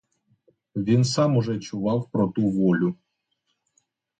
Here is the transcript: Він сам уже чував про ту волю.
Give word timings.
Він 0.75 1.03
сам 1.05 1.37
уже 1.37 1.59
чував 1.59 2.09
про 2.11 2.27
ту 2.27 2.49
волю. 2.49 2.95